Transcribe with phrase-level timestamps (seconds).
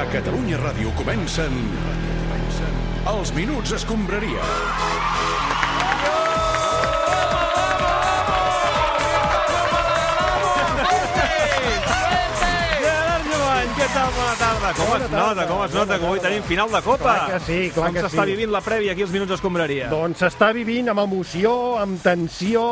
[0.00, 1.52] A Catalunya Ràdio comencen...
[3.12, 5.59] Els Minuts Escombraria.
[13.90, 14.10] Tal?
[14.14, 14.70] Bona tarda.
[14.78, 17.02] Com es nota, com es nota que avui tenim final de Copa?
[17.02, 18.30] Clar que sí, clar com que s'està sí.
[18.30, 19.88] vivint la prèvia aquí als Minuts Escombraria?
[19.90, 22.62] Doncs s'està vivint amb emoció, amb tensió,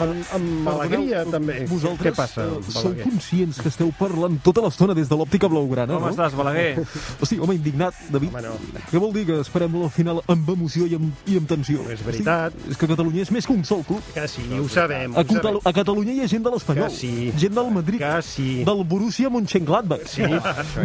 [0.00, 1.58] amb, amb alegria, també.
[1.68, 5.98] Vosaltres Què passa, eh, sou conscients que esteu parlant tota l'estona des de l'òptica blaugrana,
[5.98, 6.12] Com no?
[6.14, 6.86] estàs, Balaguer?
[7.20, 8.32] Hosti, home, indignat, David.
[8.32, 8.80] Home, no.
[8.88, 11.84] Què vol dir que esperem la final amb emoció i amb, i amb tensió?
[11.92, 12.56] És veritat.
[12.56, 14.00] Hosti, és que Catalunya és més que un sol club.
[14.16, 15.60] Que sí, ho sabem, A, ho sabem.
[15.68, 17.32] A Catalunya hi ha gent de l'Espanyol, Que sí.
[17.36, 18.48] gent del Madrid, Que sí.
[18.64, 20.22] del Borussia Mönchengladbach, Sí.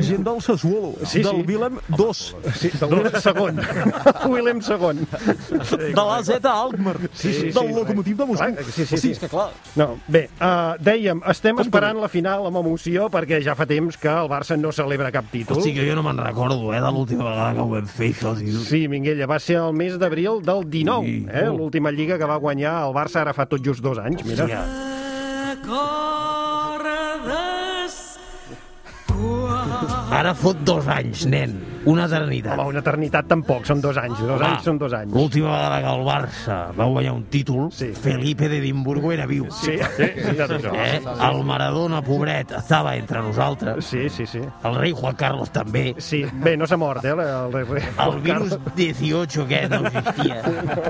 [0.01, 1.43] Gent del Sassuolo, Sí, del sí.
[1.47, 2.13] Willem II,
[2.55, 3.59] Sí, del Willem segon.
[4.31, 4.97] Willem segon.
[5.07, 7.73] de l'AZ Alkmaar, Sí, sí, sí, del sí.
[7.73, 8.53] Lokomotiv de Moscou.
[8.53, 9.11] Clar, sí, sí, sí.
[9.11, 13.41] és que clar, No, bé, uh, dèiem, estem Com esperant la final amb emoció perquè
[13.43, 15.57] ja fa temps que el Barça no celebra cap títol.
[15.57, 18.35] Hosti, que jo no me'n recordo, eh, de l'última vegada que ho vam fer, això,
[18.37, 18.59] tio.
[18.65, 21.25] Sí, Minguella, va ser el mes d'abril del 19, Sí.
[21.31, 21.45] eh?
[21.47, 24.45] l'última lliga que va guanyar el Barça ara fa tot just dos anys, mira.
[24.45, 24.63] Hòstia.
[30.07, 31.57] Ara fot dos anys, nen.
[31.87, 32.57] Una eternitat.
[32.59, 35.13] Home, una eternitat tampoc, són dos anys, dos Va, anys són dos anys.
[35.15, 37.91] L'última vegada que el Barça va guanyar un títol, Sí.
[37.95, 39.45] Felipe d'Edimburgo era viu.
[39.51, 41.01] Sí, sí, sí, sí, Eh?
[41.29, 43.85] El Maradona, pobret, estava entre nosaltres.
[43.85, 44.41] sí, sí, sí.
[44.63, 45.95] El rei Juan Carlos també.
[45.97, 50.41] Sí, bé, no s'ha mort, eh, el, el, El virus 18 aquest no existia.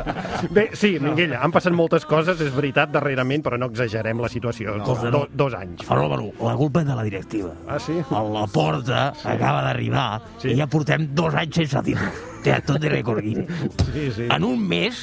[0.52, 4.76] Bé, sí, Minguella, han passat moltes coses, és veritat, darrerament, però no exagerem la situació.
[4.86, 5.28] Cosa Do, no.
[5.34, 5.84] dos anys.
[5.88, 7.52] Fenòmeno, la culpa és de la directiva.
[7.68, 7.98] Ah, sí?
[8.12, 10.52] A la porta acaba d'arribar Sí.
[10.54, 11.82] i ja portem dos anys sense.
[12.44, 13.34] Té tot de record aquí.
[13.92, 14.28] Sí, sí.
[14.32, 14.96] En un mes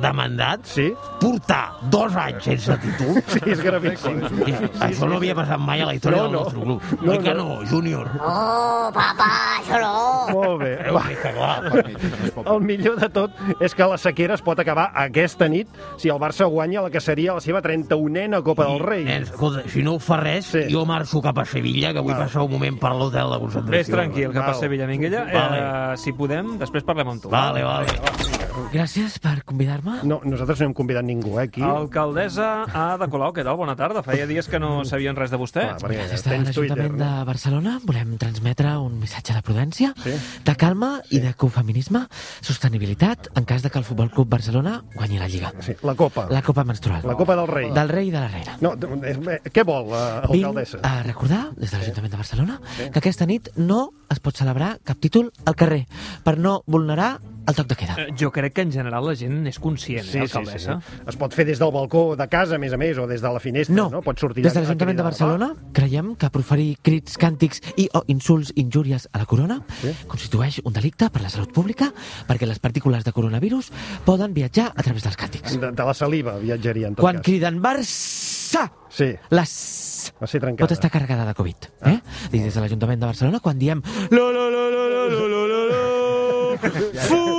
[0.00, 0.92] de mandat, Sí?
[1.18, 4.20] portar dos anys sense títol, Sí, és gravíssim.
[4.44, 4.52] sí,
[4.86, 6.42] això no havia passat mai a la història No, del no.
[6.44, 6.82] nostre club.
[7.02, 7.44] No, Oi que no.
[7.60, 8.10] no, júnior?
[8.20, 9.30] Oh, papà,
[9.62, 10.05] això no.
[10.46, 10.72] Molt bé.
[10.86, 13.30] Eh, Va, el millor de tot
[13.60, 15.68] és que la sequera es pot acabar aquesta nit
[15.98, 19.04] si el Barça guanya la que seria la seva 31a Copa del Rei.
[19.04, 20.66] Nens, escolta, si no ho fa res, Sí.
[20.70, 22.24] jo marxo cap a Sevilla, que vull Val.
[22.26, 23.70] passar un moment per l'hotel de concentració.
[23.78, 24.44] Ves tranquil, Val.
[24.46, 25.24] per Sevilla, Minguella.
[25.32, 25.92] Vale.
[25.94, 27.28] Eh, si podem, després parlem amb tu.
[27.30, 28.35] Vale, vale.
[28.72, 29.98] Gràcies per convidar-me.
[30.08, 31.60] No, nosaltres no hem convidat ningú, eh, aquí.
[31.62, 33.56] Alcaldessa Ada Colau, què tal?
[33.56, 34.02] Bona tarda.
[34.02, 35.60] Feia dies que no sabien res de vostè.
[35.66, 37.04] Clar, perquè Des de tens Twitter, l'Ajuntament no?
[37.18, 40.14] de Barcelona volem transmetre un missatge de prudència, Sí.
[40.44, 42.06] de calma i d'ecofeminisme,
[42.40, 45.52] sostenibilitat en cas de que el Futbol Club Barcelona guanyi la Lliga.
[45.60, 46.26] Sí, la Copa.
[46.30, 47.02] La Copa menstrual.
[47.04, 47.70] La Copa del Rei.
[47.72, 48.56] Del rei i de la reina.
[48.60, 48.72] No,
[49.04, 50.78] és- eh, què vol, eh, alcaldessa?
[50.78, 52.60] Vinc a recordar, des de l'Ajuntament de Barcelona,
[52.92, 55.86] que aquesta nit no es pot celebrar cap títol al carrer
[56.24, 57.94] per no vulnerar el toc de queda.
[57.98, 60.80] Eh, Jo crec que en general la gent és conscient, eh, Sí, sí, sí, alcaldessa?
[60.80, 61.00] sí.
[61.08, 63.28] Es pot fer des del balcó de casa, a més a més, o des de
[63.32, 63.88] la finestra, no?
[63.90, 65.02] No, Pot sortir des de l'Ajuntament de.
[65.02, 69.92] Barcelona creiem que proferir crits, càntics i o insults, injúries a la corona Sí.
[70.06, 71.92] constitueix un delicte per la salut pública
[72.28, 73.70] perquè les partícules de coronavirus
[74.04, 75.58] poden viatjar a través dels càntics.
[75.60, 77.24] De, de la saliva viatjaria, en tot Quan cas.
[77.24, 80.66] criden Barça, Sí, les va ser trencada.
[80.66, 81.56] pot estar carregada de Covid.
[81.84, 82.00] Eh?
[82.32, 85.46] I des de l'Ajuntament de Barcelona, quan diem lo, lo, lo, lo, lo, lo, lo,
[85.46, 87.35] lo, lo, Club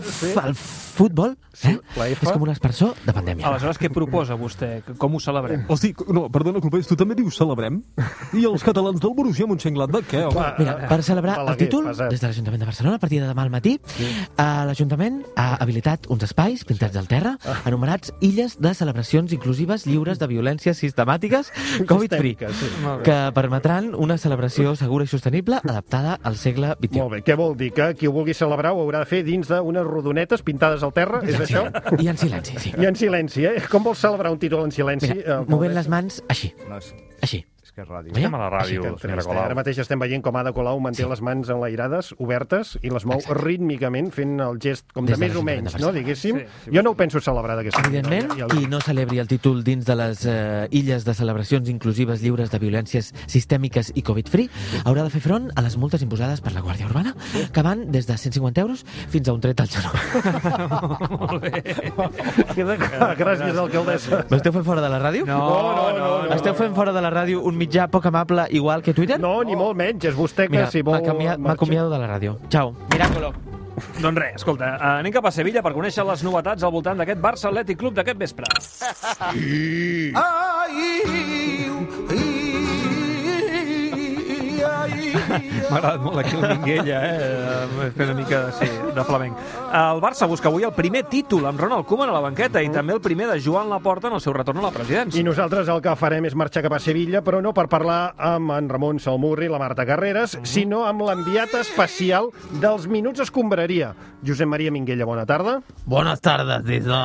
[0.00, 1.76] motherfucker futbol eh?
[1.96, 2.26] la F.
[2.26, 3.46] és com un aspersor de pandèmia.
[3.48, 4.70] Aleshores, què proposa vostè?
[5.00, 5.64] Com ho celebrem?
[5.72, 7.80] Hosti, no, perdona, Clopés, tu també dius celebrem?
[8.38, 10.46] I els catalans del Borussia Mönchengladbach, què, home?
[10.60, 12.12] Mira, per celebrar el títol, pesat.
[12.12, 16.06] des de l'Ajuntament de Barcelona, a partir de demà al matí, eh, l'Ajuntament ha habilitat
[16.12, 17.34] uns espais pintats al terra,
[17.64, 21.50] anomenats Illes de Celebracions Inclusives Lliures de Violències Sistemàtiques
[21.88, 22.70] Covid-free, sí.
[23.02, 27.02] Que permetran una celebració segura i sostenible adaptada al segle XXI.
[27.02, 27.72] Molt bé, què vol dir?
[27.74, 31.22] Que qui ho vulgui celebrar ho haurà de fer dins d'unes rodonetes pintades al terra?
[31.26, 31.64] És això?
[32.00, 32.74] I en silenci, sí.
[32.78, 33.56] I en silenci, eh?
[33.72, 35.12] Com vols celebrar un títol en silenci?
[35.12, 36.92] Mira, eh, movent les mans així, No, és,
[37.22, 37.42] així.
[37.72, 38.12] Que és ràdio.
[38.12, 39.28] Estem a la ràdio, senyora trist, eh?
[39.30, 39.42] Colau.
[39.46, 43.22] Ara mateix estem veient com Ada Colau manté les mans enlairades, obertes, i les mou
[43.38, 46.42] rítmicament fent el gest com de Des de més o menys, no, diguéssim.
[46.42, 48.48] Sí, sí, jo no ho penso celebrar d'aquesta Evidentment, manera.
[48.52, 52.60] qui no celebri el títol dins de les eh, illes de celebracions inclusives lliures de
[52.60, 54.50] violències sistèmiques i Covid-free
[54.84, 57.14] haurà de fer front a les multes imposades per la Guàrdia Urbana,
[57.52, 59.96] que van des de 150 euros fins a un tret al genoll.
[61.22, 61.64] Molt bé.
[62.52, 64.22] Gràcies, alcaldessa.
[64.28, 65.24] M'esteu fent fora de la ràdio?
[65.24, 66.12] No, no, no.
[66.28, 66.36] no.
[66.36, 69.18] Esteu fent fora de la ràdio un mitjà poc amable igual que Twitter?
[69.22, 70.10] No, ni molt menys.
[70.10, 71.00] És vostè que Mira, si vol...
[71.38, 72.36] m'acomiado de la ràdio.
[72.50, 72.74] Ciao.
[72.92, 73.32] Miràcolo.
[74.02, 77.22] Doncs res, escolta, eh, anem cap a Sevilla per conèixer les novetats al voltant d'aquest
[77.22, 78.50] Barça Atlètic Club d'aquest vespre.
[79.32, 80.92] Ai, ai,
[82.10, 82.31] ai,
[84.62, 87.90] M'ha agradat molt aquí el Minguella, eh?
[87.96, 89.38] Fer una mica, sí, de flamenc.
[89.72, 92.94] El Barça busca avui el primer títol amb Ronald Koeman a la banqueta i també
[92.96, 95.20] el primer de Joan Laporta en el seu retorn a la presidència.
[95.20, 98.52] I nosaltres el que farem és marxar cap a Sevilla, però no per parlar amb
[98.56, 102.30] en Ramon Salmurri i la Marta Carreras, sinó amb l'enviat especial
[102.62, 103.92] dels Minuts Escombraria.
[104.22, 105.56] Josep Maria Minguella, bona tarda.
[105.86, 107.00] Bones tardes, des de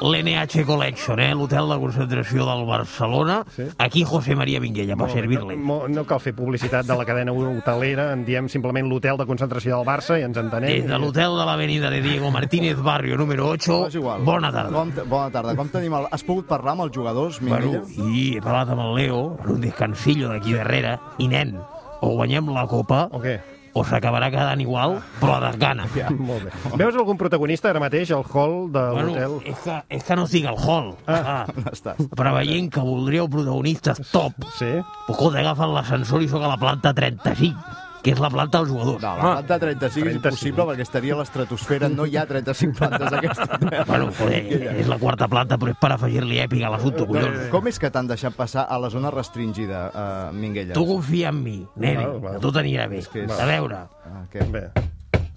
[0.00, 3.42] l'NH Collection, eh, l'hotel de concentració del Barcelona.
[3.56, 3.66] Sí.
[3.76, 5.58] Aquí José María Vinguella, per servir-li.
[5.60, 9.76] No, no cal fer publicitat de la cadena hotelera, en diem simplement l'hotel de concentració
[9.76, 10.70] del Barça i ens entenem.
[10.70, 13.78] Des de l'hotel de l'avenida de Diego Martínez Barrio número 8.
[13.88, 14.24] És igual.
[14.26, 14.72] Bona tarda.
[14.74, 15.56] Com, bona tarda.
[15.58, 16.08] Com tenim el...
[16.12, 17.82] Has pogut parlar amb els jugadors, Minguella?
[17.86, 21.56] Bueno, i he parlat amb el Leo en un descansillo d'aquí darrere, i nen,
[22.02, 23.38] o guanyem la Copa, O què?
[23.74, 25.86] O s'acabarà quedant igual, però de gana.
[26.12, 26.50] Molt bé.
[26.76, 29.38] Veus algun protagonista ara mateix al hall de Bueno, l'hotel?
[29.48, 30.90] és que, és que no estic al hall.
[31.08, 31.46] Ah.
[31.56, 32.02] On estàs?
[32.16, 34.68] Preveient que voldríeu protagonistes top, Sí?
[35.08, 37.56] Escolta, agafen l'ascensor i sóc a la planta 35,
[38.02, 39.00] que és la planta dels jugadors.
[39.02, 40.16] No, la planta 35 és 35.
[40.18, 41.88] impossible perquè estaria a l'estratosfera.
[41.88, 43.84] No hi ha 35 plantes d'aquesta terra.
[43.86, 44.40] Bueno, joder,
[44.82, 47.46] és la quarta planta, però és per afegir-li èpica a l'assumpte, collons.
[47.54, 50.74] Com és que t'han deixat passar a la zona restringida, uh, Minguella?
[50.74, 52.34] Tu confia en mi, nene, Val, val.
[52.34, 53.04] que tot anirà bé.
[53.12, 54.44] que és- A veure, Ah, què?
[54.50, 54.66] Bé,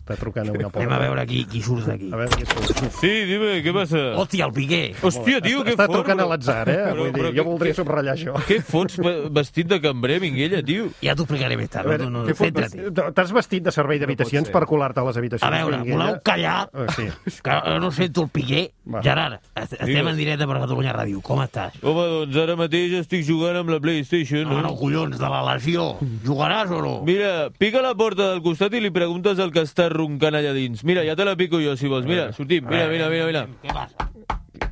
[0.05, 0.79] està trucant a una porta.
[0.85, 2.11] anem a veure qui, qui surt d'aquí.
[2.13, 2.91] A veure qui surt.
[3.01, 3.97] Sí, dime, ¿qué pasa?
[4.21, 4.93] Hòstia, el Piqué.
[5.01, 6.75] Hòstia, tio, què Està trucant a l'atzar, eh?
[6.85, 8.33] Però- Vull dir, però jo què- voldria subratllar això.
[8.45, 10.89] Què fots ve- vestit de cambrer, Minguella, tio?
[11.01, 11.89] Ja t'ho explicaré més tard.
[11.99, 13.13] No, no, què fot- Centra-t'hi.
[13.15, 15.51] T'has vestit de servei d'habitacions per colar-te a les habitacions?
[15.51, 15.97] A veure, Minguella?
[16.05, 16.69] voleu callar?
[16.73, 17.09] Ah, sí.
[17.45, 18.71] Que eh, no sento el Piqué.
[18.85, 19.01] Va.
[19.01, 20.07] Gerard, est- estem Digues.
[20.11, 21.21] en directe per Catalunya Ràdio.
[21.21, 21.73] Com estàs?
[21.81, 24.69] Home, doncs ara mateix estic jugant amb la PlayStation, No, no?
[24.69, 25.97] no, collons, de la lesió.
[26.23, 27.01] Jugaràs o no?
[27.03, 30.83] Mira, pica la porta del costat i li preguntes al que està roncant allà dins.
[30.87, 32.07] Mira, ja te la pico jo, si vols.
[32.09, 32.67] Mira, sortim.
[32.71, 33.45] Mira, mira, mira, mira.
[33.63, 34.09] Què passa?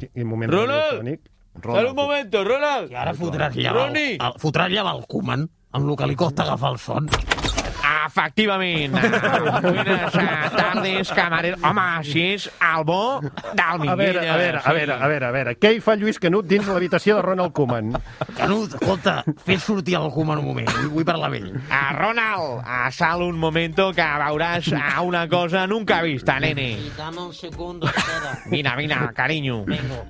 [0.03, 1.29] Quin moment Ronald!
[1.63, 2.91] Sal un momento, Ronald!
[2.91, 4.17] I ara fotràs llevar, Roni!
[4.17, 7.09] el, fotràs llevar el Koeman amb el que li costa agafar el son.
[8.05, 8.93] Efectivament.
[9.61, 11.57] Buenas eh, tardes, camarero.
[11.63, 13.95] Home, així és el bo del A Minguella.
[13.95, 15.55] veure, a veure, a veure, a veure, a veure.
[15.59, 17.93] Què hi fa Lluís Canut dins l'habitació de Ronald Koeman?
[18.37, 21.49] Canut, escolta, fes sortir el Koeman un moment, vull, vull parlar amb ell.
[21.69, 26.75] Ah, Ronald, ah, sal un momento que veuràs ah, una cosa nunca vista, nene.
[26.97, 28.39] Dame un segundo, espera.
[28.51, 29.63] Mira, mira, cariño.
[29.65, 30.05] Vengo.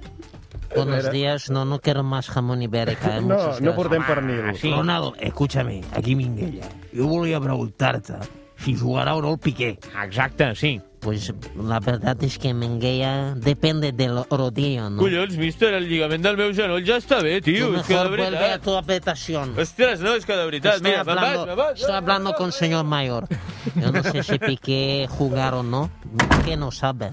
[0.76, 1.50] Buenos días.
[1.50, 3.18] No, no quiero más jamón ibérica.
[3.18, 3.22] Eh?
[3.24, 4.56] No, Muchas no portem pernil.
[4.58, 4.72] Sí.
[4.72, 6.66] Ronald, escúchame, aquí Minguella.
[6.96, 8.14] Jo volia preguntar-te
[8.58, 9.80] si jugarà o no el Piqué.
[10.04, 10.82] Exacte, sí.
[11.00, 15.02] Pues la verdad es que Menguea depende del rodillo, ¿no?
[15.02, 17.74] Collons, mister, el lligament del meu genoll ja està bé, tio.
[17.76, 18.62] És que de mejor vuelve a veritat...
[18.64, 19.52] tu habitación.
[19.60, 20.78] Ostres, no, és que de veritat.
[20.80, 21.76] Estoy Mira, me'n vaig, hablando, me'n vaig.
[21.82, 23.28] estoy hablando con señor mayor.
[23.76, 25.90] Yo no sé si Piqué jugar o no.
[26.38, 27.12] Piqué no sabe.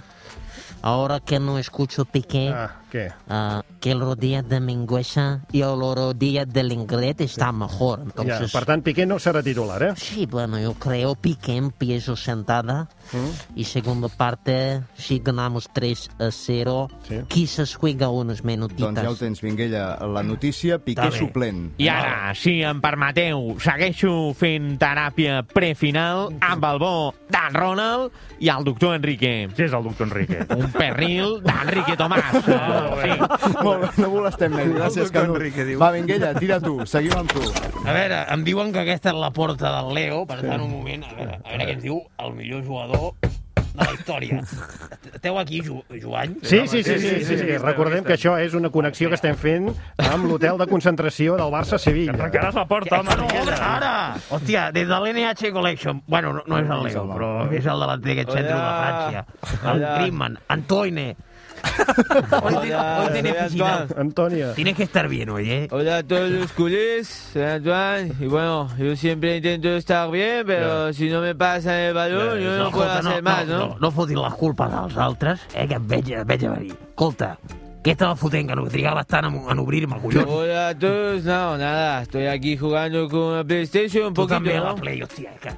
[0.83, 3.13] Ahora que no escucho Piqué, Ah, què?
[3.29, 7.99] ah, que el rodilla de Mingüesa y el rodilla del inglés está mejor.
[8.01, 9.93] Ja, Entonces, per tant, Piqué no serà titular, eh?
[9.97, 12.89] Sí, bueno, yo creo Piqué empiezo sentada
[13.55, 17.21] y segunda parte, si ganamos 3 a 0, Sí.
[17.29, 18.81] quizás juega unos minutitos.
[18.87, 19.97] Doncs ja ho tens, Minguella.
[20.07, 21.73] La notícia, Piqué suplent.
[21.79, 28.49] I ara, si em permeteu, segueixo fent teràpia prefinal amb el bo d'en Ronald i
[28.49, 29.49] el doctor Enrique.
[29.55, 30.45] Qui és el doctor Enrique?
[30.57, 32.41] Un pernil d'Enrique Tomàs.
[32.41, 33.55] Sí.
[33.63, 34.71] Molt bé, no molestem més.
[34.75, 35.37] Gràcies, Canut.
[35.41, 35.79] Enrique, diu.
[35.81, 36.79] Va, Minguella, tira tu.
[36.87, 37.43] Seguim amb tu.
[37.87, 41.05] A veure, em diuen que aquesta és la porta del Leo, per tant, un moment,
[41.05, 43.00] a veure, a veure què ens diu el millor jugador
[43.71, 44.41] de la història.
[45.15, 46.37] Esteu aquí, Ju Joan?
[46.43, 47.57] Sí, sí, sí, sí, sí, sí.
[47.63, 49.71] Recordem que això és una connexió que estem fent
[50.05, 52.17] amb l'hotel de concentració del Barça a Sevilla.
[52.19, 53.17] Trencaràs la porta, home.
[53.23, 53.95] No, ara!
[54.31, 56.03] Hòstia, des de l'NH Collection.
[56.07, 59.27] Bueno, no, no és el Leo, però és el delanter d'aquest centre de França.
[59.73, 59.85] El.
[60.01, 61.11] Griezmann, Antoine.
[62.43, 63.37] Hoy, te- Hola, hoy tenés.
[63.43, 63.87] Antoine.
[63.97, 64.55] Antònia.
[64.55, 65.69] Tienes que estar bien hoy, ¿eh?
[65.71, 68.13] Hola a todos los culés, soy Antoine.
[68.21, 72.57] Y bueno, yo siempre intento estar bien, pero si no me pasan el balón, yo
[72.59, 73.59] no, puedo escolta, hacer más, ¿no?
[73.59, 76.75] No, no fotis les culpes als altres, eh, que et veig, et veig a venir.
[76.91, 77.37] Escolta,
[77.83, 80.29] què estava fotent, que no trigaves tant en, en obrir-me, collons?
[80.29, 84.57] Hola a todos, no, nada, estoy aquí jugando con la PlayStation un Tu poquito, també
[84.57, 84.77] a la ¿no?
[84.77, 85.55] Play, hòstia, que...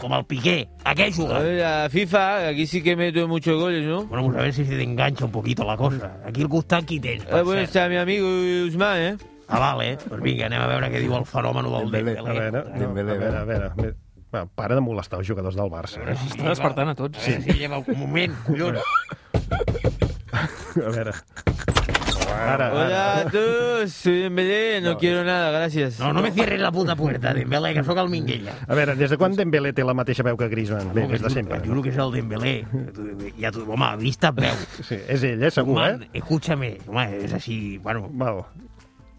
[0.00, 0.64] Com el Piqué.
[0.88, 1.40] A què juga?
[1.44, 4.04] Hola, FIFA, aquí sí que meto muchos goles, ¿no?
[4.06, 6.16] Bueno, pues a ver si se te engancha un poquito la cosa.
[6.24, 7.68] Aquí al costat qui tens, per Ah, bueno, cert?
[7.68, 8.26] está mi amigo
[8.66, 9.16] Usman, ¿eh?
[9.48, 12.18] Ah, vale, doncs vinga, anem a veure què diu el fenòmeno del Dembélé.
[12.18, 13.66] A veure, Dembélé, a veure, a veure.
[13.66, 13.96] a veure.
[14.32, 15.98] Va, para de molestar els jugadors del Barça.
[16.06, 16.14] eh?
[16.14, 17.18] Està despertant a tots.
[17.18, 18.78] A veure si lleva un moment, collons.
[20.80, 21.12] A veure.
[22.40, 25.98] Ara, Hola a todos, soy Dembélé, no, quiero nada, gracias.
[26.00, 28.54] No, no me cierres la puta puerta, Dembélé, que sóc el Minguella.
[28.66, 30.94] A veure, des de quan Dembélé té la mateixa veu que Griezmann?
[30.96, 31.58] Bé, des de sempre.
[31.60, 32.54] Et juro que és el Dembélé.
[33.38, 34.56] Ja tu, home, vista veu.
[34.80, 36.10] Sí, és ell, eh, segur, Man, eh?
[36.22, 38.46] escúchame, home, és així, bueno, Val.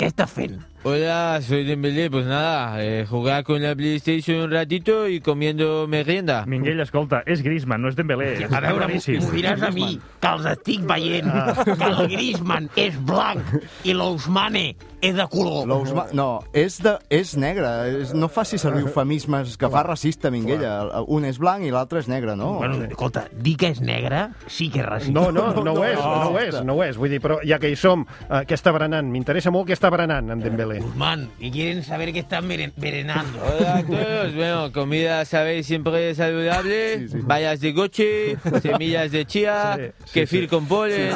[0.02, 0.58] què estàs fent?
[0.84, 2.10] Hola, soy Dembélé.
[2.10, 6.44] Pues nada, eh, jugar con la PlayStation un ratito y comiendo merienda.
[6.48, 8.48] Minguell, escolta, és Griezmann, no és Dembélé.
[8.50, 11.30] A veure, m'ho diràs a mi, que els estic veient,
[11.70, 14.72] que el Griezmann és blanc i l'Ousmane
[15.02, 15.66] és de color.
[15.70, 16.06] L'Ousma...
[16.18, 17.70] No, és, de, és negre.
[18.02, 21.04] És, no faci servir eufemismes que fa racista, Minguella.
[21.14, 22.54] Un és blanc i l'altre és negre, no?
[22.62, 25.14] Bueno, escolta, dir que és negre sí que és racista.
[25.18, 26.98] No, no, no ho és, no ho és, no ho és.
[27.02, 29.10] Vull dir, però ja que hi som, eh, què està berenant?
[29.12, 30.71] M'interessa molt què està berenant amb Dembélé.
[30.96, 33.40] Man, y quieren saber qué están meren- berenando.
[33.44, 34.36] Hola a todos.
[34.36, 37.08] Bueno, comida, sabéis, siempre saludable.
[37.24, 40.48] Bayas de goche, semillas de chía, Sí, sí, kefir sí.
[40.50, 41.16] con polen.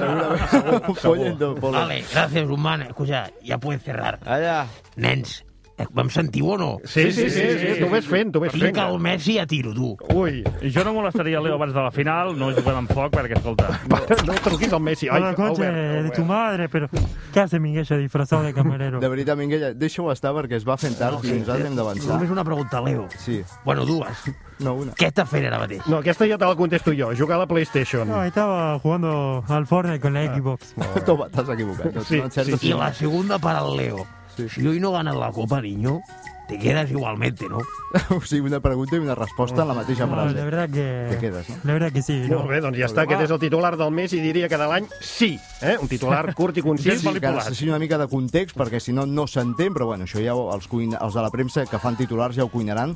[1.72, 2.86] Vale, gracias, Humana.
[2.86, 4.20] Escucha, ja puedes cerrar.
[4.26, 4.68] Allà.
[4.96, 5.46] Nens,
[5.92, 6.78] vam sentir o no?
[6.86, 8.78] Sí, sí, sí, sí, tu ves fent, tu ves Tinc fent.
[8.80, 9.98] el Messi a tiro, tu.
[10.14, 10.44] Ui.
[10.72, 13.68] Jo no molestaria el Leo abans de la final, no juguem amb foc, perquè, escolta...
[14.26, 15.10] No truquis al Messi.
[15.10, 16.90] Ai, Hola, coche, de tu madre, pero
[17.34, 19.00] ¿qué hace Miguel disfrazado de camarero?
[19.00, 22.14] De veritat, Minguella, deixa-ho estar perquè es va fent tard i nosaltres hem d'avançar.
[22.16, 23.08] Només una pregunta, Leo.
[23.20, 23.42] Sí.
[23.66, 24.32] Bueno, dues.
[24.60, 24.94] No, una.
[24.96, 25.84] Què estàs fent ara mateix?
[25.92, 28.08] No, aquesta ja te la contesto jo, jugar a la PlayStation.
[28.08, 30.74] No, estaba jugando al Fortnite con la Xbox.
[31.06, 32.00] Toma, t'has equivocat.
[32.08, 34.06] Sí, no encertes I la segunda para el Leo.
[34.50, 36.02] Si hoy no ganas la Copa, niño,
[36.48, 37.60] te quedas igualmente, ¿no?
[38.16, 40.36] o sigui, una pregunta i una resposta en la mateixa No, frase.
[40.36, 41.08] la verdad que...
[41.10, 41.56] Te quedes, no?
[41.64, 42.18] La verdad que sí.
[42.30, 44.68] Molt bé, doncs ja està, aquest és el titular del mes i diria que de
[44.68, 45.78] l'any sí, eh?
[45.82, 47.02] un titular curt i concís.
[47.02, 50.22] Sí, que necessiti una mica de context, perquè si no, no s'entén, però bueno, això
[50.24, 52.94] ja ho- els, cuina, els de la premsa que fan titulars ja ho cuinaran,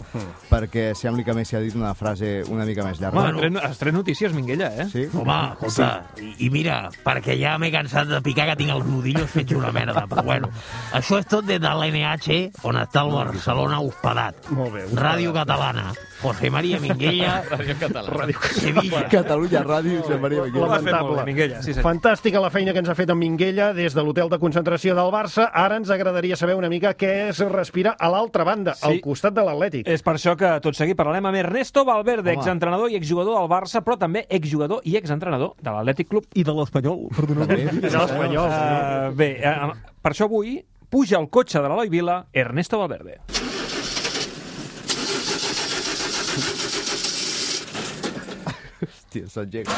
[0.50, 3.20] perquè sembli que Messi ha dit una frase una mica més llarga.
[3.24, 3.60] Home, bueno.
[3.64, 4.88] has tret notícies, Minguella, eh?
[4.92, 5.08] Sí?
[5.14, 9.30] Home, escolta, i, i mira, perquè ja m'he cansat de picar que tinc els nudillos
[9.32, 10.52] fets una merda, però bueno,
[11.00, 14.50] això és tot des de l'NH, on està el Barcelona hospedat.
[14.52, 14.84] Molt bé.
[14.96, 18.18] Ràdio Catalana, José María Minguella, Ràdio Catalana.
[18.18, 19.04] Ràdio Sevilla.
[19.10, 20.62] Catalunya Ràdio, Josep Maria Miquel.
[20.62, 21.84] Lamentable.
[21.84, 25.12] Fantàstica la feina que ens ha fet en Minguella des de l'hotel de concentració del
[25.14, 25.50] Barça.
[25.54, 28.86] Ara ens agradaria saber una mica què es respira a l'altra banda, Sí.
[28.88, 29.88] al costat de l'Atlètic.
[29.88, 32.40] És per això que tot seguit parlarem amb Ernesto Valverde, Home.
[32.40, 36.26] exentrenador i exjugador del Barça, però també exjugador i exentrenador de l'Atlètic Club.
[36.36, 37.48] I de l'Espanyol, perdoneu.
[37.48, 38.58] De l'Espanyol, sí.
[38.60, 43.20] Uh, bé, uh, per això avui puja al cotxe de l'Eloi Vila Ernesto Valverde.
[49.10, 49.72] Hòstia, s'engega.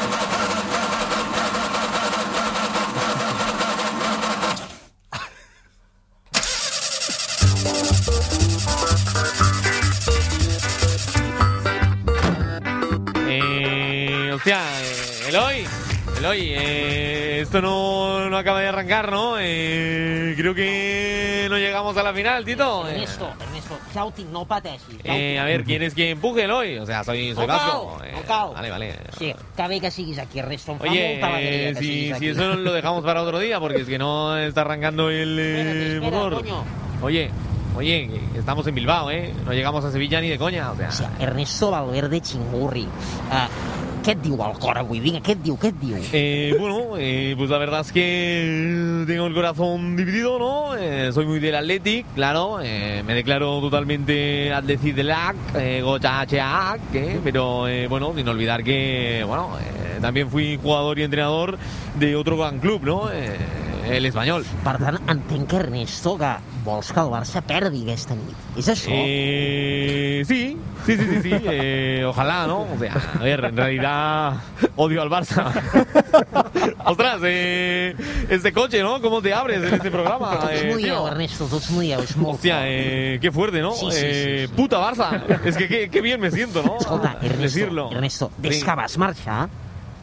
[13.28, 15.66] Eh, hostia, eh, Eloy,
[16.22, 19.34] Eloy, eh, esto no, no acaba de arrancar, ¿no?
[19.40, 22.86] Eh, creo que no llegamos a la final, Tito.
[22.86, 25.00] Ernesto, Ernesto, tinc, no pateixis.
[25.02, 26.78] Eh, a ver, ¿quién es que empuje, Eloy?
[26.78, 27.96] O sea, soy, soy No vasco.
[28.00, 28.50] no Eh, cal.
[28.54, 28.96] Vale, vale.
[29.18, 29.34] Sí,
[29.68, 30.76] bé que siguis aquí, Ernesto.
[30.78, 34.60] Oye, eh, si, si eso lo dejamos para otro día, porque es que no está
[34.60, 36.34] arrancando el eh, espera, motor.
[36.34, 36.64] coño.
[37.02, 37.30] Oye,
[37.74, 39.34] oye, estamos en Bilbao, ¿eh?
[39.44, 41.10] No llegamos a Sevilla ni de coña, o sea...
[41.18, 42.82] Ernesto Valverde Chingurri.
[42.84, 44.98] Uh, què et diu el cor avui?
[45.02, 45.96] Vinga, què et diu, què et diu?
[46.12, 50.76] Eh, bueno, eh, pues la verdad es que tengo el corazón dividido, ¿no?
[50.76, 52.58] Eh, soy muy del Athletic, claro.
[52.62, 57.20] eh, me declaro totalmente Athletic del AC, eh, Gocha HA, ¿eh?
[57.22, 61.56] pero eh, bueno, sin olvidar que, bueno, eh, también fui jugador y entrenador
[61.98, 63.10] de otro gran club, ¿no?
[63.12, 63.36] Eh,
[63.84, 64.44] el español.
[64.64, 66.32] Per tant, entenc que Ernesto que
[66.64, 68.36] vols que el Barça perdi aquesta nit.
[68.56, 68.92] És això?
[68.92, 71.32] Eh, sí, sí, sí, sí, sí.
[71.50, 72.62] eh, ojalá, ¿no?
[72.62, 74.34] O sea, a ver, en realidad
[74.76, 75.50] odio al Barça.
[76.84, 77.94] Ostras, eh,
[78.28, 79.00] este coche, ¿no?
[79.00, 80.38] ¿Cómo te abres en este programa?
[80.38, 81.08] Tots eh, tío?
[81.08, 82.00] Ernesto, tots dieu.
[82.02, 83.72] És molt Hostia, eh, qué fuerte, ¿no?
[83.72, 84.54] Sí, sí, sí, eh, sí.
[84.54, 85.22] Puta Barça.
[85.44, 86.78] Es que qué, qué bien me siento, ¿no?
[86.78, 87.90] Escolta, Ernesto, Decirlo.
[87.92, 88.64] Ernesto, des Sí.
[88.64, 89.48] que vas marxar,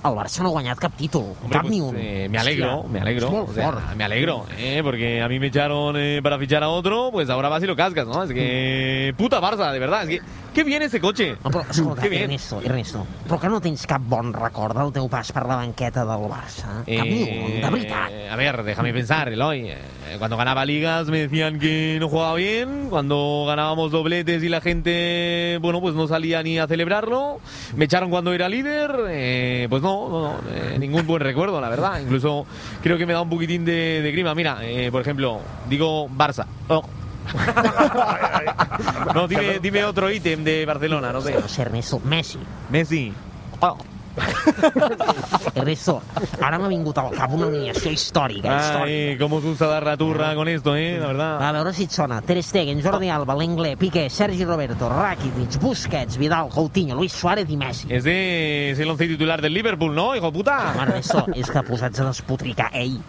[0.04, 1.34] el Barça no ha guanyat cap títol.
[1.44, 1.96] Hombre, cap pues, ni un.
[1.98, 3.28] eh, me alegro, me alegro.
[3.44, 6.70] És o sea, me alegro, eh, porque a mí me echaron eh, para fichar a
[6.70, 8.24] otro, pues ahora vas y lo cascas, ¿no?
[8.24, 10.04] Es que puta Barça, de verdad.
[10.04, 10.22] Es que
[10.54, 11.36] qué bien ese coche.
[11.44, 12.24] No, però, escolta, bien.
[12.24, 16.06] Ernesto, Ernesto, però que no tens cap bon record del teu pas per la banqueta
[16.06, 16.82] del Barça?
[16.86, 18.12] Cap ni un, de veritat.
[18.12, 19.70] Eh, a ver, déjame pensar, Eloy.
[19.72, 19.78] Eh,
[20.18, 22.88] Cuando ganaba ligas me decían que no jugaba bien.
[22.90, 27.40] Cuando ganábamos dobletes y la gente, bueno, pues no salía ni a celebrarlo.
[27.76, 28.92] Me echaron cuando era líder.
[29.10, 32.00] eh, pues no, no, no, eh, ningún buen recuerdo, la verdad.
[32.00, 32.46] Incluso
[32.82, 34.36] creo que me da un poquitín de, de grima.
[34.36, 36.46] Mira, eh, por ejemplo, digo Barça.
[36.68, 36.84] Oh.
[39.14, 41.34] no, dime, dime otro ítem de Barcelona, no sé.
[41.34, 42.40] No Ernesto, Messi.
[42.70, 43.14] Messi.
[43.60, 43.78] Oh.
[45.60, 46.02] Ernesto,
[46.42, 48.86] ara m'ha vingut al cap una alineació històrica, històrica.
[48.86, 51.48] Ay, cómo se usa dar la turra con esto, eh, la verdad.
[51.48, 52.22] A veure si et sona.
[52.22, 57.58] Ter Stegen, Jordi Alba, Lenglet, Piqué, Sergi Roberto, Rakitic, Busquets, Vidal, Coutinho, Luis Suárez i
[57.58, 57.88] Messi.
[57.90, 60.74] Ese es el once titular del Liverpool, ¿no, hijo de puta?
[60.74, 63.00] Home, Ernesto, és que posats a despotricar ell,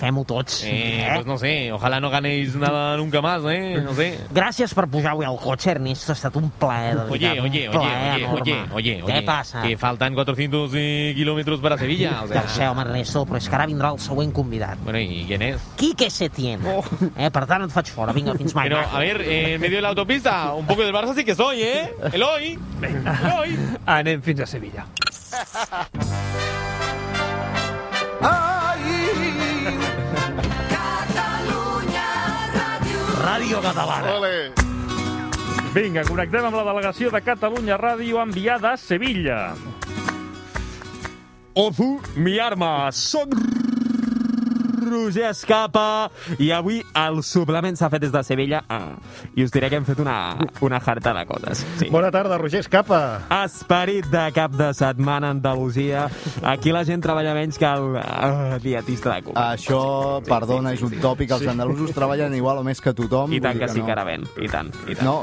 [0.00, 0.62] fem-ho tots.
[0.64, 3.80] Eh, pues no sé, ojalá no ganéis nada nunca más, ¿eh?
[3.84, 4.18] No sé.
[4.32, 6.12] Gràcies per pujar avui al cotxe, Ernesto.
[6.12, 7.44] Ha estat un plaer, de Oye, veritat.
[7.44, 8.40] oye, oye, oye, enorme.
[8.40, 9.62] oye, oye, Què oye, passa?
[9.62, 12.40] que faltan 400 eh, kilómetros para Sevilla, o sea...
[12.40, 14.78] Ja ho sé, home, Ernesto, però és que ara vindrà el següent convidat.
[14.84, 15.60] Bueno, ¿y quién es?
[15.76, 16.60] Quique Setién.
[16.66, 16.82] Oh.
[17.16, 18.12] Eh, per tant, et faig fora.
[18.16, 18.68] Vinga, fins mai.
[18.68, 21.34] Pero, a ver, eh, en medio de la autopista, un poco del Barça sí que
[21.34, 21.92] soy, ¿eh?
[22.12, 23.58] Eloy, Eloy.
[23.86, 24.86] Anem fins a Sevilla.
[33.20, 34.14] Ràdio Catalana.
[35.74, 39.40] Vinga, connectem amb la delegació de Catalunya Ràdio enviada a Sevilla.
[41.52, 42.88] Ofu, mi arma.
[42.96, 43.36] Soc
[44.84, 48.96] Roger Escapa i avui el suplement s'ha fet des de Sevilla ah,
[49.34, 51.64] i us diré que hem fet una, una jarta de coses.
[51.78, 51.90] Sí.
[51.92, 53.00] Bona tarda, Roger Escapa.
[53.42, 56.08] Esperit de cap de setmana a Andalusia.
[56.42, 59.50] Aquí la gent treballa menys que el uh, dietista de Cuba.
[59.54, 59.82] Això,
[60.26, 61.34] perdona, és un tòpic.
[61.36, 63.32] Els andalusos treballen igual o més que tothom.
[63.36, 63.86] I tant dir que sí no.
[63.88, 65.06] que ara ven, i tant, i tant.
[65.06, 65.18] No,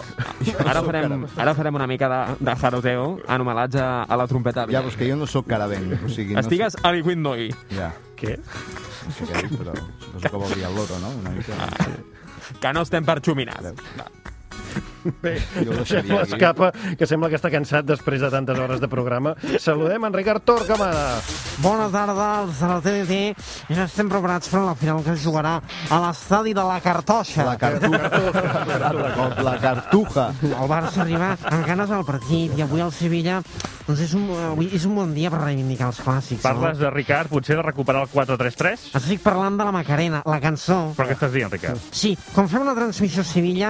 [0.65, 4.67] Ara farem, ara farem una mica de, de jaroteo en homenatge a la trompeta.
[4.67, 5.97] Ja, però és que jo no sóc caravent.
[6.03, 7.49] O sigui, no Estigues a Liquidnoi.
[7.75, 7.91] Ja.
[8.17, 8.35] Què?
[8.37, 11.11] No sé què dir, però suposo que vol dir el loro, no?
[11.21, 11.57] Una mica.
[12.63, 13.59] Que no estem per xuminar.
[15.21, 16.33] Bé, Jo ho deixaria sembla aquí.
[16.33, 19.35] Escapa, que sembla que està cansat després de tantes hores de programa.
[19.59, 21.21] Saludem en Ricard Torquemada.
[21.63, 23.19] Bona tarda, els de la TDT.
[23.73, 25.57] Ja estem preparats per a la final que es jugarà
[25.89, 27.45] a l'estadi de la Cartoixa.
[27.47, 28.11] La cartuja.
[29.43, 30.27] La cartuja.
[30.43, 33.41] El Barça arriba amb ganes al partit i avui el Sevilla
[33.87, 36.41] doncs és un, avui és un bon dia per reivindicar els clàssics.
[36.43, 38.81] Parles de Ricard, potser de recuperar el 4-3-3?
[38.91, 38.99] No?
[38.99, 40.89] Estic parlant de la Macarena, la cançó.
[40.97, 41.79] Però què estàs dient, Ricard?
[41.95, 43.69] Sí, com fem una transmissió a Sevilla,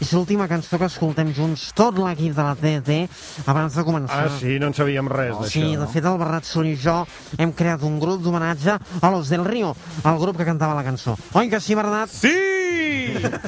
[0.00, 2.98] és l'última cançó que escoltem junts, tot l'equip de la TDT,
[3.46, 4.24] abans de començar.
[4.26, 5.80] Ah, sí, no en sabíem res Sí, d'això.
[5.80, 7.04] de fet, el Bernat Sol i jo
[7.38, 11.16] hem creat un grup d'homenatge a Los del Río, el grup que cantava la cançó.
[11.34, 12.08] Oi que sí, Bernat?
[12.08, 12.34] Sí!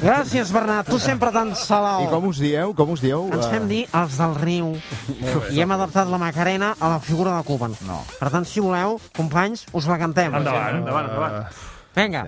[0.01, 2.03] Gràcies, Bernat, tu sempre tan salao.
[2.03, 2.73] I com us dieu?
[2.75, 3.29] Com us dieu?
[3.31, 4.71] Ens fem dir els del riu.
[5.51, 7.75] I hem adaptat la Macarena a la figura de Cuban.
[7.87, 8.01] No.
[8.19, 10.33] Per tant, si voleu, companys, us la cantem.
[10.33, 11.45] Endavant, Endavant, endavant.
[11.95, 12.25] Vinga.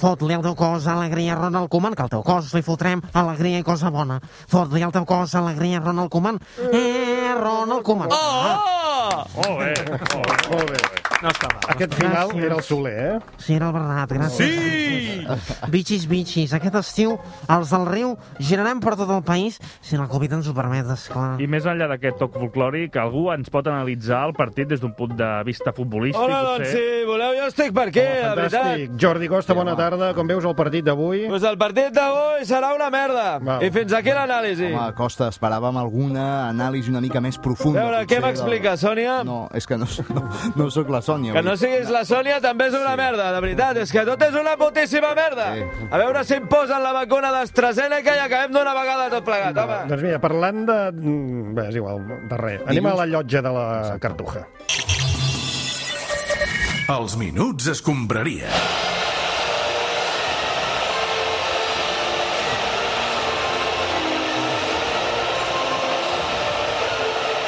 [0.00, 3.66] Fot-li el teu cos, alegria, Ronald Koeman, que al teu cos li fotrem alegria i
[3.66, 4.18] cosa bona.
[4.50, 6.40] Fot-li el teu cos, alegria, Ronald Koeman.
[6.72, 8.08] Eh, Ronald Koeman.
[8.10, 9.24] ¡Oh!
[9.36, 9.74] Molt bé.
[10.14, 10.82] Molt Molt bé.
[11.24, 11.62] No està mal.
[11.72, 12.44] Aquest final Gràcies.
[12.44, 13.18] era el Soler, eh?
[13.38, 14.50] Sí, era el Bernat, gràcies.
[14.50, 15.26] Sí!
[15.72, 17.14] Bitxis, bitxis, aquest estiu
[17.48, 18.10] els del riu
[18.44, 21.38] girarem per tot el país si la Covid ens ho permet, esclar.
[21.40, 25.14] I més enllà d'aquest toc folclòric, algú ens pot analitzar el partit des d'un punt
[25.16, 26.72] de vista futbolístic, Hola, doncs potser?
[26.74, 27.03] si voleu
[27.44, 28.54] jo estic per aquí, la veritat.
[28.64, 28.94] Fantàstic.
[29.00, 30.10] Jordi Costa, bona tarda.
[30.16, 31.24] Com veus el partit d'avui?
[31.30, 33.38] Pues el partit d'avui serà una merda.
[33.44, 33.62] Val.
[33.64, 34.70] I fins aquí l'anàlisi.
[34.72, 37.82] Home, Costa, esperàvem alguna anàlisi una mica més profunda.
[37.82, 39.18] A veure, potser, què m'explica, Sònia?
[39.28, 40.24] No, és que no, no,
[40.56, 41.34] no sóc la Sònia.
[41.34, 43.82] Que vull no siguis la Sònia també és una merda, de veritat.
[43.84, 45.50] És que tot és una putíssima merda.
[45.58, 45.88] Sí.
[45.90, 49.82] A veure si em posen la vacuna d'AstraZeneca i acabem d'una vegada tot plegat, home.
[49.92, 50.80] Doncs mira, parlant de...
[50.94, 52.64] mm, Bé, és igual, de res.
[52.66, 53.68] Anem a la llotja de la
[54.02, 54.46] Cartuja.
[56.84, 58.50] Els minuts escombraria.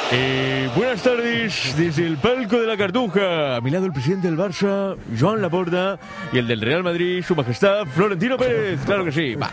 [0.09, 3.55] Eh, buenas tardes, desde el palco de la Cartuja.
[3.55, 5.97] A mi lado el presidente del Barça, Joan Laporta,
[6.31, 8.79] y el del Real Madrid, su majestad Florentino Pérez.
[8.85, 9.33] Claro que sí.
[9.33, 9.49] Va.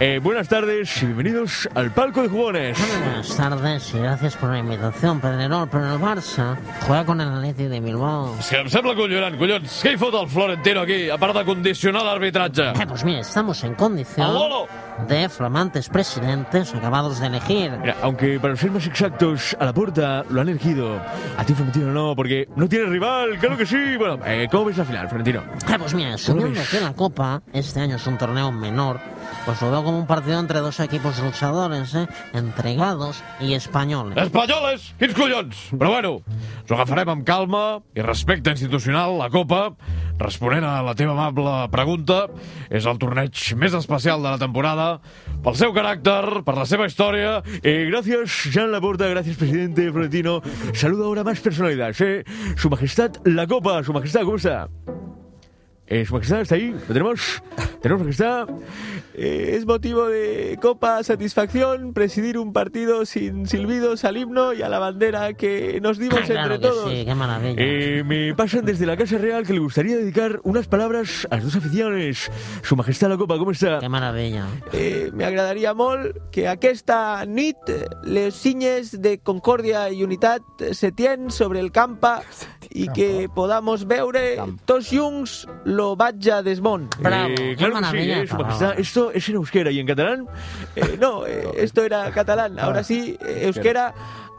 [0.00, 2.76] Eh, buenas tardes y bienvenidos al palco de jugones.
[2.78, 6.56] Buenas tardes y gracias por la invitación, Pedrerol, pero el Barça
[6.86, 8.34] juega con el Atleti de Bilbao.
[8.40, 9.78] És que em sembla collonant, collons.
[9.84, 12.72] Què hi fot el Florentino aquí, a part de condicionar l'arbitratge?
[12.74, 14.66] Eh, pues mira, estamos en condición ¡Al loro!
[15.08, 17.72] de flamantes presidentes acabados de elegir.
[17.80, 20.63] Mira, aunque para ser más exactos, a la puerta lo han elegido.
[21.36, 23.96] A ti, Florentino, no, porque no tiene rival, claro que sí.
[23.98, 25.40] Bueno, eh, ¿cómo ves la final, Florentino?
[25.40, 28.98] Eh, pues mira, sabiendo que la Copa este año es un torneo menor,
[29.44, 32.06] pues lo veo como un partido entre dos equipos luchadores, ¿eh?
[32.32, 34.16] entregados y españoles.
[34.16, 34.94] Espanyoles!
[34.98, 35.56] Quins collons!
[35.74, 36.12] Però bueno,
[36.62, 39.74] ens ho agafarem amb calma i respecte institucional, la Copa,
[40.20, 42.24] responent a la teva amable pregunta,
[42.70, 44.88] és el torneig més especial de la temporada
[45.44, 50.40] pel seu caràcter, per la seva història, i gràcies, Jean Laporta, gràcies, presidente Florentino.
[50.72, 52.24] Saludo ahora más personalidades, ¿eh?
[52.56, 54.68] Su Majestad la Copa, Su Majestad, ¿cómo está?
[55.86, 57.42] Eh, su Majestad está ahí, lo tenemos.
[57.82, 58.48] Tenemos Majestad.
[59.16, 64.68] Eh, es motivo de copa satisfacción presidir un partido sin silbidos al himno y a
[64.68, 66.90] la bandera que nos dimos Ah, claro entre que todos.
[66.90, 67.54] sí, qué maravilla.
[67.58, 71.44] Eh, me pasan desde la Casa Real que le gustaría dedicar unas palabras a las
[71.44, 72.30] dos aficiones.
[72.62, 73.78] Su Majestad la Copa, ¿cómo está?
[73.78, 74.46] Qué maravilla.
[74.72, 77.56] Eh, me agradaria molt que aquesta nit
[78.02, 80.42] les signes de concòrdia i unitat
[80.72, 82.22] se tien sobre el campa
[82.74, 84.34] i que podamos veure
[84.66, 86.90] tots junts lo Batja Desmont.
[86.98, 88.78] Eh, claro que sí, eh, su majestad.
[88.78, 90.26] Esto es en euskera y en catalán.
[90.74, 92.58] Eh, no, eh, esto era catalán.
[92.58, 93.94] Ahora sí, eh, euskera.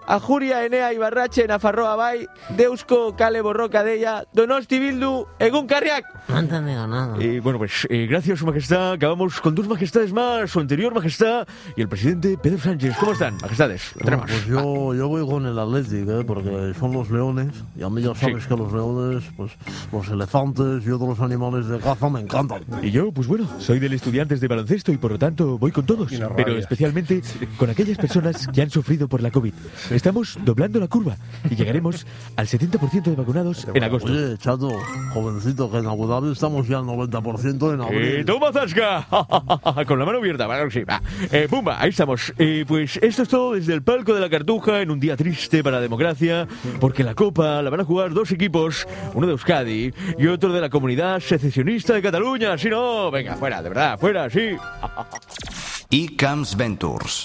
[0.07, 6.05] Ajuria Enea Ibarrache Nafarroa Bai, Deusko Kale Borroka Deia, Donosti Bildu, Egun Carriac.
[6.35, 7.17] No he entendido nada.
[7.19, 8.93] Eh, bueno, pues eh, gracias, Su Majestad.
[8.93, 12.95] Acabamos con dos majestades más, su anterior majestad y el presidente Pedro Sánchez.
[12.99, 13.91] ¿Cómo están, majestades?
[13.95, 14.29] Lo tenemos.
[14.29, 16.23] Pues yo, yo voy con el Atlético, ¿eh?
[16.25, 19.51] porque son los leones, y a mí ya sabes que los leones, pues
[19.91, 22.63] los elefantes y otros animales de caza me encantan.
[22.81, 25.85] Y yo, pues bueno, soy del Estudiantes de Baloncesto y por lo tanto voy con
[25.85, 27.21] todos, pero especialmente
[27.57, 29.53] con aquellas personas que han sufrido por la COVID.
[29.91, 31.17] Estamos doblando la curva
[31.49, 34.11] y llegaremos al 70% de vacunados en agosto.
[34.11, 34.71] Oye, chato,
[35.13, 38.01] jovencito, que en Dhabi estamos ya al 90% en abril.
[38.19, 39.07] Eh, ¡Toma, Zasca!
[39.85, 40.83] Con la mano abierta, claro que sí.
[40.83, 41.01] Va.
[41.31, 41.81] Eh, ¡Pumba!
[41.81, 42.33] Ahí estamos.
[42.37, 45.63] Eh, pues esto es todo desde el palco de la Cartuja en un día triste
[45.63, 46.47] para la democracia,
[46.79, 50.61] porque la Copa la van a jugar dos equipos, uno de Euskadi y otro de
[50.61, 52.57] la comunidad secesionista de Cataluña.
[52.57, 54.55] Si no, venga, fuera, de verdad, fuera, sí.
[55.89, 57.23] I Camps Ventures.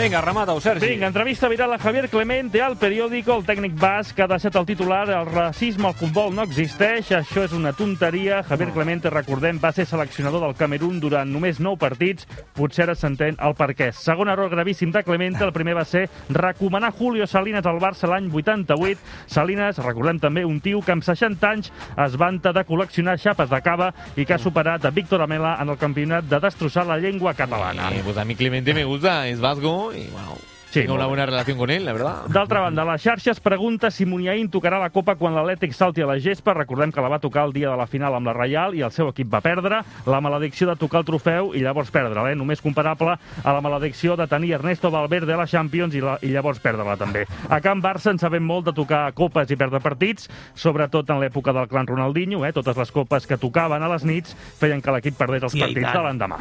[0.00, 0.86] Vinga, remata-ho, Sergi.
[0.86, 3.34] Vinga, entrevista viral a Javier Clemente al periòdico.
[3.36, 7.52] El tècnic basc ha deixat el titular el racisme al futbol no existeix, això és
[7.52, 8.38] una tonteria.
[8.48, 12.24] Javier Clemente, recordem, va ser seleccionador del Camerún durant només 9 partits.
[12.56, 13.90] Potser ara s'entén el per què.
[13.92, 18.32] Segon error gravíssim de Clemente, el primer va ser recomanar Julio Salinas al Barça l'any
[18.32, 19.04] 88.
[19.28, 21.70] Salinas, recordem també, un tio que amb 60 anys
[22.06, 25.68] es vanta de col·leccionar xapes de cava i que ha superat a Víctor Amela en
[25.68, 27.92] el campionat de destrossar la llengua catalana.
[27.92, 30.36] Eh, pues a mí Clemente me gusta, es vasco y bueno,
[30.70, 31.08] Sí, tengo una bé.
[31.08, 32.26] buena relación con él, la verdad.
[32.28, 36.06] D'altra banda, la xarxa es pregunta si Muniain tocarà la Copa quan l'Atlètic salti a
[36.06, 36.54] la gespa.
[36.54, 38.92] Recordem que la va tocar el dia de la final amb la Reial i el
[38.94, 39.80] seu equip va perdre.
[40.06, 42.36] La maledicció de tocar el trofeu i llavors perdre'l, eh?
[42.38, 46.30] només comparable a la maledicció de tenir Ernesto Valverde a la Champions i, la, i
[46.30, 47.26] llavors perdre-la també.
[47.48, 51.50] A Can Barça en sabem molt de tocar copes i perdre partits, sobretot en l'època
[51.52, 52.44] del clan Ronaldinho.
[52.46, 52.52] Eh?
[52.52, 55.92] Totes les copes que tocaven a les nits feien que l'equip perdés els I partits
[55.98, 56.38] de l'endemà.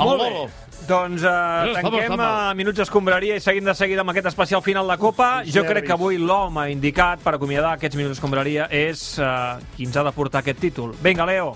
[0.00, 0.48] Molt bé.
[0.88, 2.26] Doncs uh, tanquem vamos.
[2.26, 5.28] uh, Minuts d'Escombraria i seguim de seguida amb aquest especial final de Copa.
[5.46, 9.96] Jo crec que avui l'home indicat per acomiadar aquests Minuts d'Escombraria és uh, qui ens
[10.00, 10.96] ha de portar aquest títol.
[11.04, 11.52] Vinga, Leo,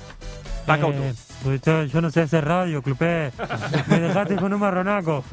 [0.67, 1.03] taca-ho tu.
[1.03, 3.33] Eh, pues yo, yo no sé hacer radio, Clupé.
[3.89, 5.25] Me dejaste con un marronaco.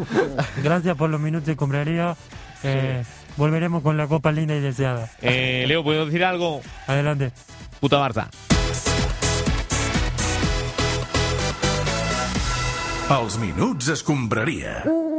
[0.63, 2.15] Gracias por los minutos de compraría.
[2.63, 3.03] Eh,
[3.37, 5.09] Volveremos con la copa linda y deseada.
[5.21, 6.61] Eh, Leo, ¿puedo decir algo?
[6.87, 7.31] Adelante.
[7.79, 8.27] Puta Barça.
[13.11, 15.10] Els Minuts Escombraria.